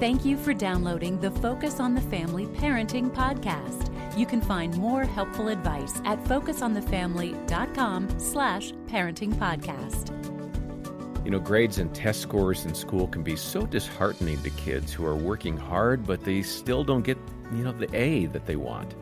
[0.00, 3.92] Thank you for downloading the Focus on the Family Parenting Podcast.
[4.18, 10.10] You can find more helpful advice at focusonthefamily.com slash parenting podcast.
[11.24, 15.06] You know, grades and test scores in school can be so disheartening to kids who
[15.06, 17.16] are working hard, but they still don't get,
[17.52, 18.96] you know, the A that they want.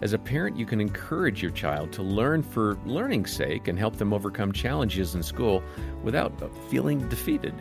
[0.00, 3.96] As a parent, you can encourage your child to learn for learning's sake and help
[3.96, 5.62] them overcome challenges in school
[6.02, 6.32] without
[6.70, 7.54] feeling defeated.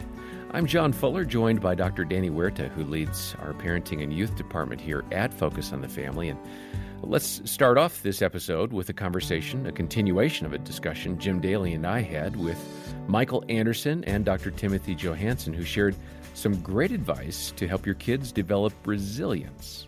[0.52, 2.06] I'm John Fuller, joined by Dr.
[2.06, 6.30] Danny Huerta, who leads our parenting and youth department here at Focus on the Family.
[6.30, 6.40] And
[7.02, 11.74] let's start off this episode with a conversation, a continuation of a discussion Jim Daly
[11.74, 12.58] and I had with
[13.08, 14.52] Michael Anderson and Dr.
[14.52, 15.98] Timothy Johanson, who shared
[16.34, 19.86] some great advice to help your kids develop resilience.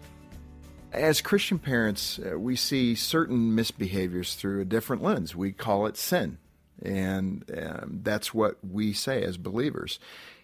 [0.91, 5.33] As Christian parents, uh, we see certain misbehaviors through a different lens.
[5.33, 6.37] We call it sin.
[6.81, 9.99] And um, that's what we say as believers.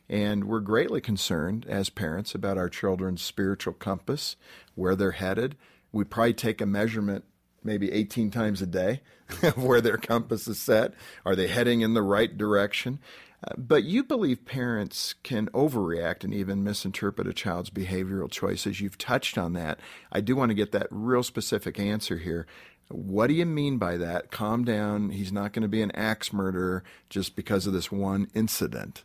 [0.10, 4.36] And we're greatly concerned as parents about our children's spiritual compass,
[4.76, 5.56] where they're headed.
[5.92, 7.26] We probably take a measurement
[7.64, 9.02] maybe 18 times a day
[9.44, 10.94] of where their compass is set.
[11.26, 13.00] Are they heading in the right direction?
[13.44, 18.80] Uh, but you believe parents can overreact and even misinterpret a child's behavioral choices.
[18.80, 19.80] You've touched on that.
[20.12, 22.48] I do want to get that real specific answer here.
[22.90, 24.32] What do you mean by that?
[24.32, 25.10] Calm down.
[25.10, 29.04] He's not going to be an axe murderer just because of this one incident.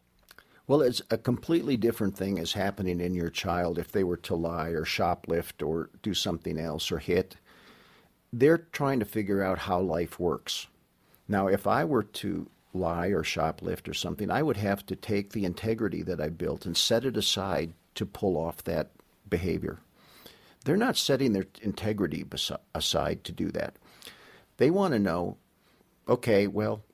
[0.71, 4.37] Well, it's a completely different thing is happening in your child if they were to
[4.37, 7.35] lie or shoplift or do something else or hit
[8.33, 10.69] they're trying to figure out how life works.
[11.27, 15.33] Now, if I were to lie or shoplift or something, I would have to take
[15.33, 18.91] the integrity that I built and set it aside to pull off that
[19.29, 19.81] behavior.
[20.65, 22.25] They're not setting their integrity
[22.77, 23.75] aside to do that.
[24.59, 25.37] They want to know
[26.09, 26.84] okay, well,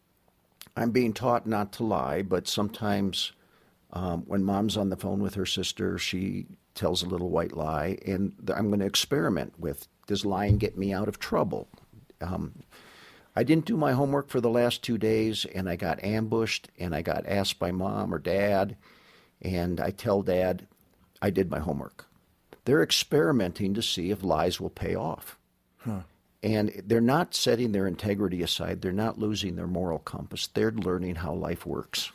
[0.75, 3.33] I'm being taught not to lie, but sometimes
[3.97, 6.45] um, when mom's on the phone with her sister, she
[6.75, 10.93] tells a little white lie, and I'm going to experiment with does lying get me
[10.93, 11.67] out of trouble?
[12.21, 12.63] Um,
[13.35, 16.95] I didn't do my homework for the last two days, and I got ambushed, and
[16.95, 18.77] I got asked by mom or dad,
[19.41, 20.67] and I tell dad
[21.23, 22.05] I did my homework.
[22.67, 25.39] They're experimenting to see if lies will pay off.
[25.79, 26.01] Huh.
[26.43, 28.83] And they're not setting their integrity aside.
[28.83, 30.49] They're not losing their moral compass.
[30.49, 32.13] They're learning how life works.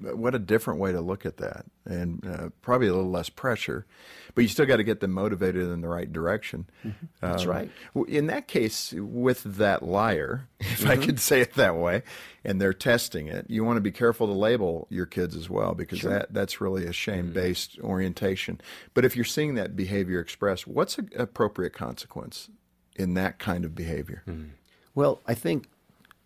[0.00, 3.86] What a different way to look at that, and uh, probably a little less pressure,
[4.34, 6.68] but you still got to get them motivated in the right direction.
[6.84, 7.06] Mm-hmm.
[7.20, 7.70] That's um, right.
[8.08, 10.90] In that case, with that liar, if mm-hmm.
[10.90, 12.02] I could say it that way,
[12.44, 15.74] and they're testing it, you want to be careful to label your kids as well
[15.74, 16.10] because sure.
[16.10, 17.86] that that's really a shame-based mm-hmm.
[17.86, 18.60] orientation.
[18.94, 22.48] But if you're seeing that behavior expressed, what's an appropriate consequence
[22.96, 24.22] in that kind of behavior?
[24.26, 24.50] Mm-hmm.
[24.94, 25.68] Well, I think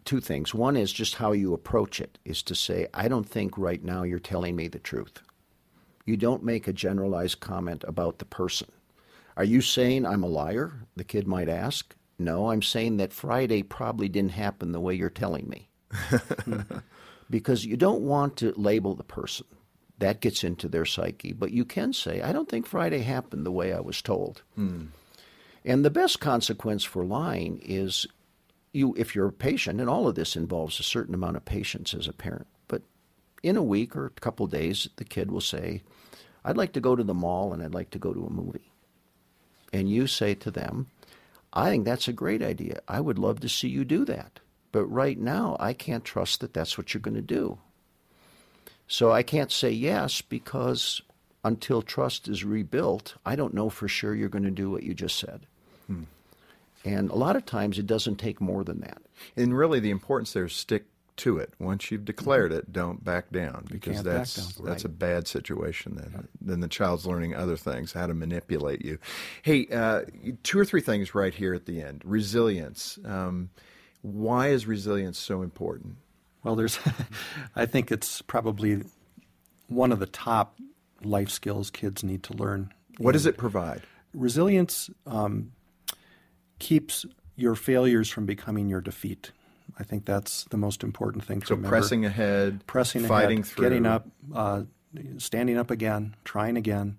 [0.04, 0.54] two things.
[0.54, 4.02] One is just how you approach it, is to say, I don't think right now
[4.02, 5.22] you're telling me the truth.
[6.04, 8.68] You don't make a generalized comment about the person.
[9.36, 10.86] Are you saying I'm a liar?
[10.96, 11.94] The kid might ask.
[12.18, 15.68] No, I'm saying that Friday probably didn't happen the way you're telling me.
[17.30, 19.46] because you don't want to label the person.
[19.98, 21.32] That gets into their psyche.
[21.32, 24.42] But you can say, I don't think Friday happened the way I was told.
[24.54, 24.86] Hmm.
[25.64, 28.06] And the best consequence for lying is
[28.74, 31.94] you if you're a patient, and all of this involves a certain amount of patience
[31.94, 32.46] as a parent.
[32.68, 32.82] But
[33.42, 35.82] in a week or a couple days, the kid will say,
[36.44, 38.72] "I'd like to go to the mall and I'd like to go to a movie."
[39.72, 40.88] And you say to them,
[41.52, 42.80] "I think that's a great idea.
[42.88, 44.40] I would love to see you do that."
[44.72, 47.58] But right now, I can't trust that that's what you're going to do.
[48.88, 51.00] So I can't say yes because
[51.44, 54.94] until trust is rebuilt, I don't know for sure you're going to do what you
[54.94, 55.46] just said.
[55.86, 56.04] Hmm.
[56.84, 59.02] And a lot of times it doesn't take more than that.
[59.36, 60.84] And really, the importance there is stick
[61.16, 61.54] to it.
[61.58, 64.66] Once you've declared it, don't back down because that's down.
[64.66, 64.92] that's right.
[64.92, 65.96] a bad situation.
[65.96, 68.98] Then then the child's learning other things, how to manipulate you.
[69.42, 70.02] Hey, uh,
[70.42, 72.02] two or three things right here at the end.
[72.04, 72.98] Resilience.
[73.04, 73.50] Um,
[74.02, 75.96] why is resilience so important?
[76.42, 76.78] Well, there's,
[77.56, 78.84] I think it's probably
[79.68, 80.58] one of the top
[81.02, 82.72] life skills kids need to learn.
[82.98, 83.82] What does it provide?
[84.12, 85.52] Resilience um,
[86.64, 87.04] keeps
[87.36, 89.30] your failures from becoming your defeat.
[89.78, 91.76] I think that's the most important thing to so remember.
[91.76, 94.62] pressing ahead, pressing fighting ahead, through, getting up, uh,
[95.18, 96.96] standing up again, trying again,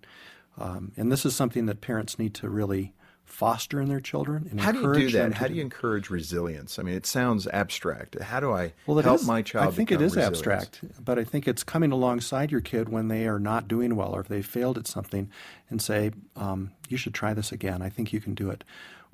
[0.58, 4.48] um, and this is something that parents need to really foster in their children.
[4.52, 5.34] And How do you do that?
[5.34, 6.78] How do you encourage resilience?
[6.78, 8.20] I mean, it sounds abstract.
[8.22, 9.68] How do I well, help is- my child?
[9.68, 10.36] I think it is resilient?
[10.36, 14.14] abstract, but I think it's coming alongside your kid when they are not doing well
[14.14, 15.32] or if they failed at something,
[15.70, 17.82] and say, um, "You should try this again.
[17.82, 18.64] I think you can do it."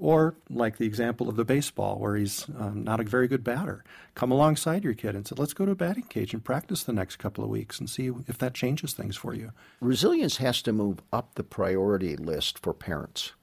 [0.02, 3.84] Or like the example of the baseball, where he's um, not a very good batter,
[4.16, 6.92] come alongside your kid and say, "Let's go to a batting cage and practice the
[6.92, 10.74] next couple of weeks and see if that changes things for you." Resilience has to
[10.74, 13.34] move up the priority list for parents.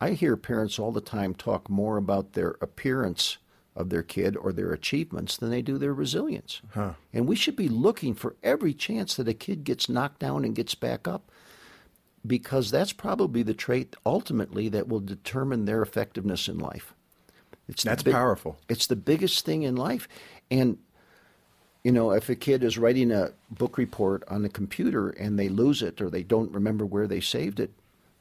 [0.00, 3.38] I hear parents all the time talk more about their appearance
[3.74, 6.62] of their kid or their achievements than they do their resilience.
[7.12, 10.54] And we should be looking for every chance that a kid gets knocked down and
[10.54, 11.32] gets back up
[12.26, 16.94] because that's probably the trait ultimately that will determine their effectiveness in life.
[17.68, 18.58] It's That's big- powerful.
[18.68, 20.08] It's the biggest thing in life.
[20.50, 20.78] And
[21.82, 25.50] you know, if a kid is writing a book report on the computer and they
[25.50, 27.72] lose it or they don't remember where they saved it,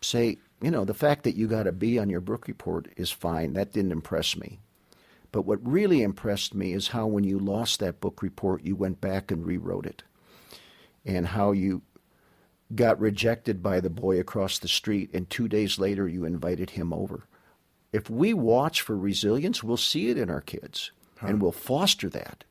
[0.01, 3.09] say, you know, the fact that you got a B on your book report is
[3.09, 3.53] fine.
[3.53, 4.59] That didn't impress me.
[5.31, 8.99] But what really impressed me is how when you lost that book report, you went
[8.99, 10.03] back and rewrote it.
[11.05, 11.83] And how you
[12.75, 16.93] got rejected by the boy across the street, and two days later you invited him
[16.93, 17.23] over.
[17.91, 20.91] If we watch for resilience, we'll see it in our kids
[21.21, 22.43] and we'll foster that.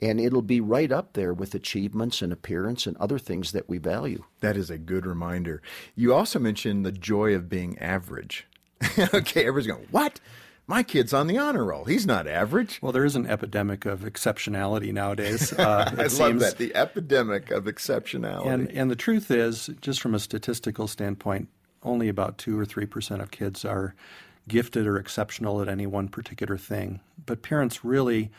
[0.00, 3.78] And it'll be right up there with achievements and appearance and other things that we
[3.78, 4.24] value.
[4.40, 5.60] That is a good reminder.
[5.96, 8.46] You also mentioned the joy of being average.
[9.14, 10.20] okay, everyone's going, "What?
[10.68, 11.86] My kid's on the honor roll.
[11.86, 15.52] He's not average." Well, there is an epidemic of exceptionality nowadays.
[15.52, 16.42] Uh, I love seems.
[16.42, 18.46] that the epidemic of exceptionality.
[18.46, 21.48] And and the truth is, just from a statistical standpoint,
[21.82, 23.94] only about two or three percent of kids are
[24.46, 27.00] gifted or exceptional at any one particular thing.
[27.24, 28.30] But parents really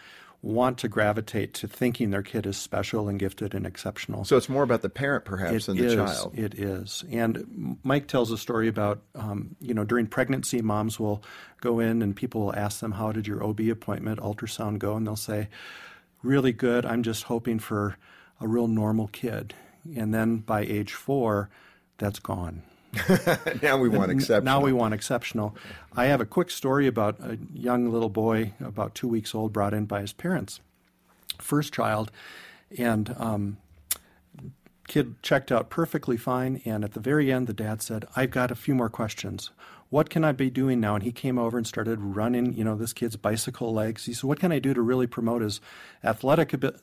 [0.42, 4.24] want to gravitate to thinking their kid is special and gifted and exceptional.
[4.24, 6.38] so it's more about the parent perhaps than the is, child.
[6.38, 7.04] It is.
[7.12, 11.22] And Mike tells a story about, um, you know, during pregnancy, moms will
[11.60, 14.96] go in and people will ask them, How did your OB appointment, ultrasound go?
[14.96, 15.50] And they'll say,
[16.24, 16.86] Really good.
[16.86, 17.98] I'm just hoping for
[18.40, 19.54] a real normal kid.
[19.96, 21.50] And then by age four,
[21.98, 22.64] that's gone.
[23.62, 24.44] now we want exceptional.
[24.44, 25.56] Now we want exceptional.
[25.96, 29.74] I have a quick story about a young little boy, about two weeks old, brought
[29.74, 30.60] in by his parents,
[31.38, 32.12] first child,
[32.78, 33.58] and um,
[34.88, 36.62] kid checked out perfectly fine.
[36.66, 39.52] And at the very end, the dad said, "I've got a few more questions.
[39.90, 42.54] What can I be doing now?" And he came over and started running.
[42.54, 44.06] You know, this kid's bicycle legs.
[44.06, 45.62] He said, "What can I do to really promote his
[46.04, 46.80] athletic ability?"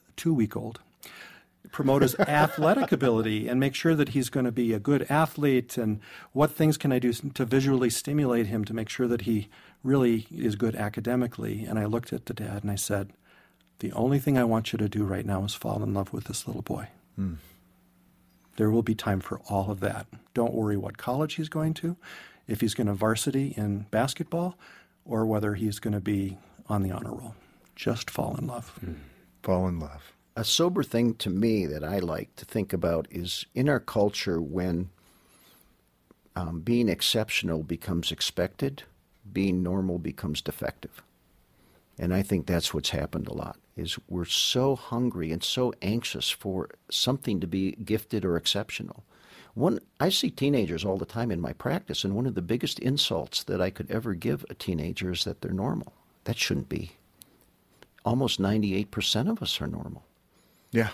[1.73, 4.73] Two week old promote his athletic ability and make sure that he's going to be
[4.73, 6.01] a good athlete and
[6.33, 9.49] what things can I do to visually stimulate him to make sure that he
[9.83, 11.65] really is good academically.
[11.65, 13.13] And I looked at the dad and I said,
[13.79, 16.25] The only thing I want you to do right now is fall in love with
[16.25, 16.89] this little boy.
[17.17, 17.35] Hmm.
[18.57, 20.07] There will be time for all of that.
[20.33, 21.97] Don't worry what college he's going to,
[22.49, 24.57] if he's going to varsity in basketball,
[25.05, 27.35] or whether he's going to be on the honor roll.
[27.75, 28.69] Just fall in love.
[28.81, 28.95] Hmm.
[29.43, 30.16] fall in love.
[30.39, 34.39] A sober thing to me that I like to think about is in our culture
[34.39, 34.91] when
[36.37, 38.83] um, being exceptional becomes expected,
[39.33, 41.03] being normal becomes defective.
[41.99, 46.31] And I think that's what's happened a lot is we're so hungry and so anxious
[46.31, 49.05] for something to be gifted or exceptional.
[49.55, 52.79] One I see teenagers all the time in my practice and one of the biggest
[52.81, 55.95] insults that I could ever give a teenager is that they're normal.
[56.25, 56.93] That shouldn't be.
[58.05, 60.05] Almost 98% of us are normal.
[60.73, 60.91] Yeah.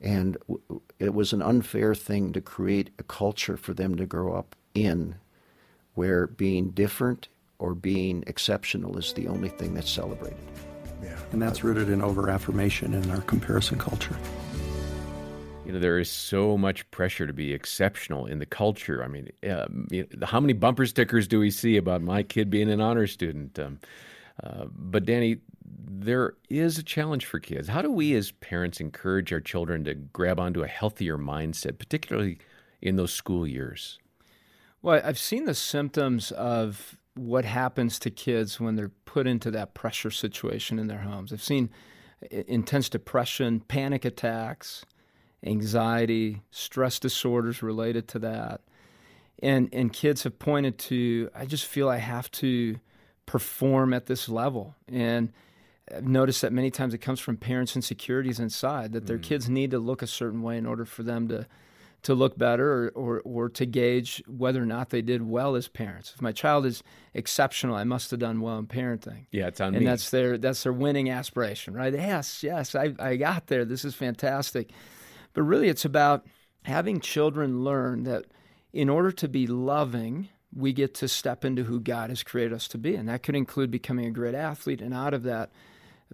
[0.00, 4.06] And w- w- it was an unfair thing to create a culture for them to
[4.06, 5.16] grow up in
[5.94, 10.38] where being different or being exceptional is the only thing that's celebrated.
[11.02, 11.18] Yeah.
[11.32, 14.16] And that's rooted in over affirmation in our comparison culture.
[15.64, 19.02] You know, there is so much pressure to be exceptional in the culture.
[19.02, 22.70] I mean, you know, how many bumper stickers do we see about my kid being
[22.70, 23.58] an honor student?
[23.58, 23.78] Um,
[24.42, 27.68] uh, but Danny, there is a challenge for kids.
[27.68, 32.38] How do we as parents encourage our children to grab onto a healthier mindset, particularly
[32.82, 33.98] in those school years?
[34.82, 39.74] Well, I've seen the symptoms of what happens to kids when they're put into that
[39.74, 41.32] pressure situation in their homes.
[41.32, 41.70] I've seen
[42.22, 44.84] uh, intense depression, panic attacks,
[45.44, 48.60] anxiety, stress disorders related to that.
[49.42, 52.78] And and kids have pointed to I just feel I have to
[53.26, 54.74] perform at this level.
[54.88, 55.32] And
[55.92, 59.22] I've noticed that many times it comes from parents' insecurities inside that their hmm.
[59.22, 61.46] kids need to look a certain way in order for them to
[62.04, 65.68] to look better or, or, or to gauge whether or not they did well as
[65.68, 66.12] parents.
[66.14, 66.82] If my child is
[67.14, 69.24] exceptional, I must have done well in parenting.
[69.32, 69.86] Yeah, it's on and me.
[69.86, 71.92] that's their that's their winning aspiration, right?
[71.92, 73.64] Yes, yes, I, I got there.
[73.64, 74.70] This is fantastic.
[75.32, 76.26] But really it's about
[76.64, 78.26] having children learn that
[78.72, 82.68] in order to be loving, we get to step into who God has created us
[82.68, 82.94] to be.
[82.94, 85.50] And that could include becoming a great athlete, and out of that,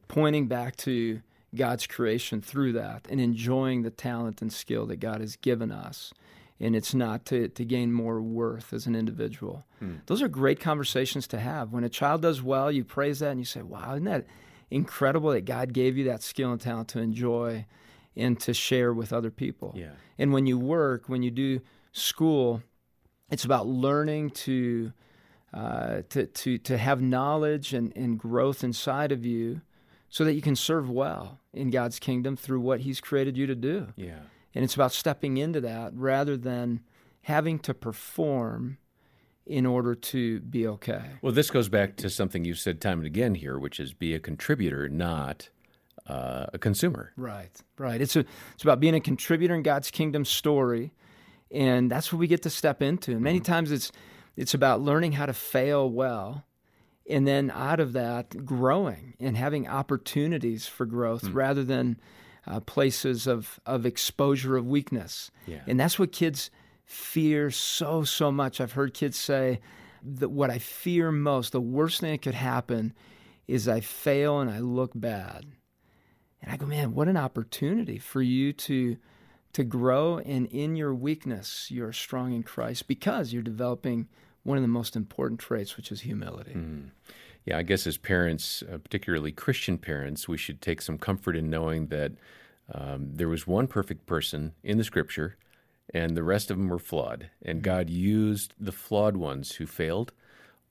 [0.09, 1.21] pointing back to
[1.55, 6.13] God's creation through that and enjoying the talent and skill that God has given us.
[6.61, 9.65] And it's not to, to gain more worth as an individual.
[9.79, 9.97] Hmm.
[10.07, 11.73] Those are great conversations to have.
[11.73, 14.27] When a child does well, you praise that and you say, wow, isn't that
[14.71, 17.65] incredible that God gave you that skill and talent to enjoy
[18.15, 19.75] and to share with other people?
[19.75, 19.93] Yeah.
[20.19, 21.61] And when you work, when you do
[21.93, 22.63] school,
[23.31, 24.93] it's about learning to
[25.53, 29.61] uh, to, to, to have knowledge and, and growth inside of you
[30.11, 33.55] so that you can serve well in God's kingdom through what He's created you to
[33.55, 33.89] do.
[33.97, 34.19] Yeah.
[34.55, 36.81] And it's about stepping into that rather than
[37.23, 38.79] having to perform
[39.47, 41.03] in order to be okay.
[41.23, 44.15] Well, this goes back to something you've said time and again here, which is be
[44.15, 45.49] a contributor, not
[46.07, 47.13] uh, a consumer.
[47.17, 48.01] Right, right.
[48.01, 48.25] It's, a,
[48.55, 50.93] it's about being a contributor in God's kingdom story
[51.51, 53.13] and that's what we get to step into.
[53.13, 53.53] And many mm-hmm.
[53.53, 53.93] times it's
[54.37, 56.45] it's about learning how to fail well,
[57.11, 61.35] and then out of that, growing and having opportunities for growth mm.
[61.35, 61.99] rather than
[62.47, 65.31] uh, places of of exposure of weakness.
[65.47, 65.61] Yeah.
[65.67, 66.51] And that's what kids
[66.85, 68.61] fear so so much.
[68.61, 69.61] I've heard kids say
[70.03, 72.95] that what I fear most, the worst thing that could happen,
[73.47, 75.47] is I fail and I look bad.
[76.43, 78.97] And I go, man, what an opportunity for you to
[79.53, 84.09] to grow, and in your weakness, you're strong in Christ because you're developing
[84.43, 86.55] one of the most important traits, which is humility.
[86.55, 86.91] Mm.
[87.45, 91.51] Yeah, I guess as parents, uh, particularly Christian parents, we should take some comfort in
[91.51, 92.13] knowing that
[92.73, 95.37] um, there was one perfect person in the scripture,
[95.93, 97.31] and the rest of them were flawed.
[97.43, 97.63] And hmm.
[97.65, 100.13] God used the flawed ones who failed,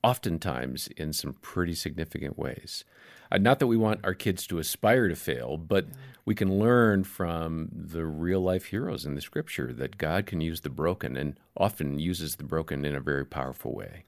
[0.02, 2.84] oftentimes in some pretty significant ways.
[3.32, 5.86] Uh, not that we want our kids to aspire to fail, but
[6.24, 10.62] we can learn from the real life heroes in the scripture that God can use
[10.62, 14.04] the broken and often uses the broken in a very powerful way.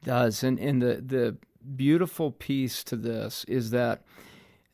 [0.00, 0.42] He does.
[0.42, 1.36] And, and the, the
[1.76, 4.02] beautiful piece to this is that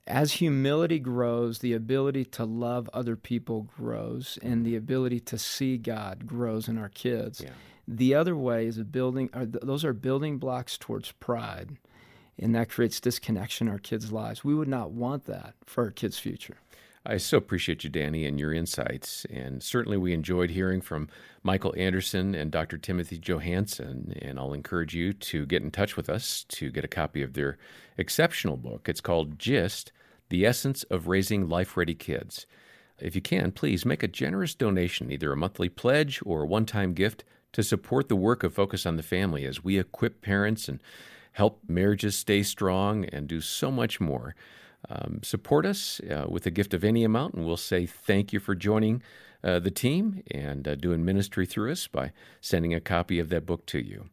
[0.07, 5.79] as humility grows, the ability to love other people grows, and the ability to see
[5.79, 7.41] God grows in our kids.
[7.41, 7.51] Yeah.
[7.89, 9.31] The other way is a building.
[9.33, 11.77] Are, those are building blocks towards pride
[12.39, 14.45] and that creates disconnection in our kids' lives.
[14.45, 16.57] We would not want that for our kids' future.
[17.09, 19.25] I so appreciate you, Danny, and your insights.
[19.31, 21.09] And certainly we enjoyed hearing from
[21.45, 22.79] Michael Anderson and Dr.
[22.79, 24.19] Timothy Johanson.
[24.21, 27.35] And I'll encourage you to get in touch with us to get a copy of
[27.35, 27.59] their
[27.97, 28.89] exceptional book.
[28.89, 29.93] It's called Gist
[30.31, 32.45] The Essence of Raising Life Ready Kids.
[32.99, 36.67] If you can, please make a generous donation, either a monthly pledge or a one
[36.67, 40.69] time gift, to support the work of Focus on the Family as we equip parents
[40.69, 40.81] and
[41.37, 44.35] help marriages stay strong, and do so much more.
[44.89, 48.41] Um, support us uh, with a gift of any amount, and we'll say thank you
[48.41, 49.03] for joining
[49.45, 53.45] uh, the team and uh, doing ministry through us by sending a copy of that
[53.45, 54.09] book to you.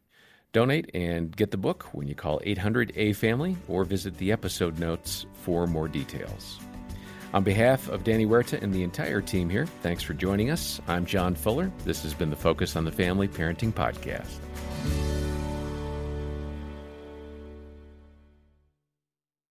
[0.52, 4.78] Donate and get the book when you call 800 A Family or visit the episode
[4.78, 6.60] notes for more details.
[7.34, 10.80] On behalf of Danny Huerta and the entire team here, thanks for joining us.
[10.86, 11.68] I'm John Fuller.
[11.84, 15.13] This has been the Focus on the Family Parenting Podcast.